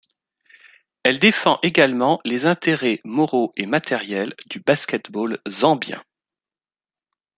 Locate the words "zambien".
5.47-6.01